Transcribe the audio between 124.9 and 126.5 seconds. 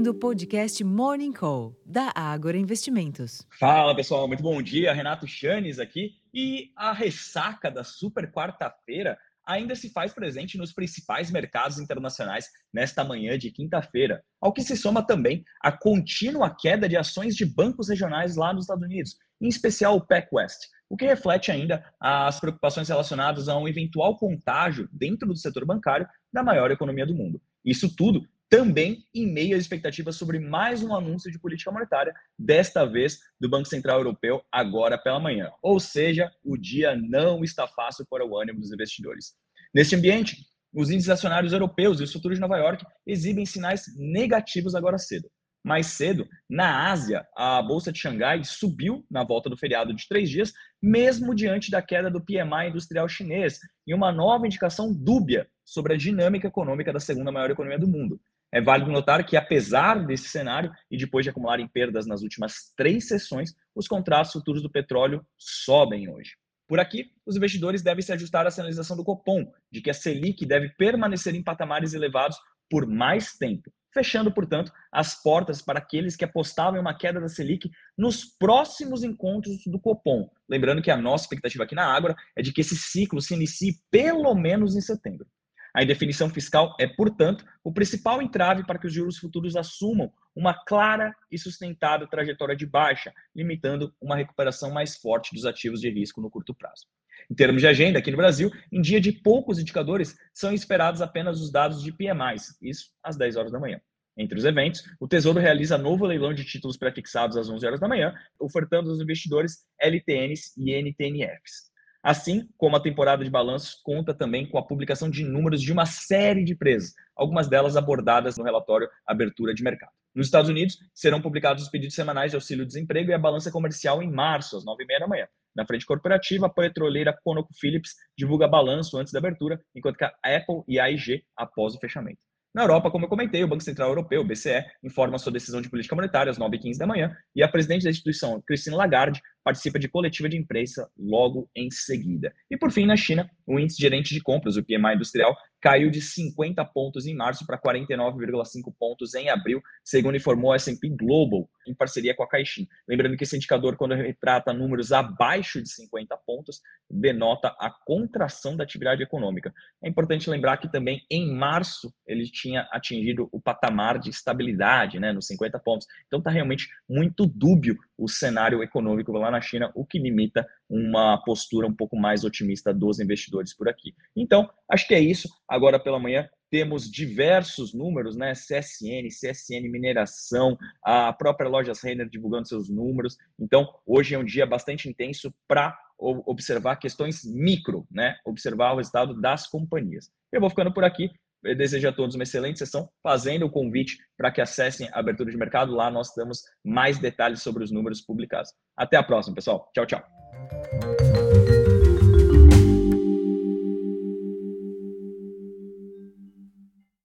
da manhã. Na frente corporativa, a